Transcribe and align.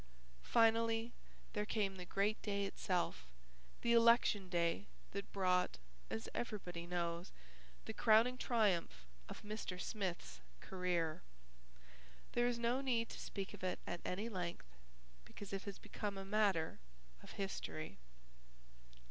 Finally 0.41 1.13
there 1.53 1.63
came 1.63 1.95
the 1.97 2.05
great 2.05 2.41
day 2.41 2.65
itself, 2.65 3.27
the 3.81 3.93
Election 3.93 4.49
Day 4.49 4.87
that 5.11 5.31
brought, 5.31 5.77
as 6.09 6.27
everybody 6.33 6.87
knows, 6.87 7.31
the 7.85 7.93
crowning 7.93 8.35
triumph 8.35 9.05
of 9.29 9.43
Mr. 9.43 9.79
Smith's 9.79 10.39
career. 10.59 11.21
There 12.31 12.47
is 12.47 12.57
no 12.57 12.81
need 12.81 13.09
to 13.09 13.19
speak 13.19 13.53
of 13.53 13.63
it 13.63 13.77
at 13.85 14.01
any 14.03 14.27
length, 14.27 14.65
because 15.23 15.53
it 15.53 15.65
has 15.65 15.77
become 15.77 16.17
a 16.17 16.25
matter 16.25 16.79
of 17.21 17.33
history. 17.33 17.99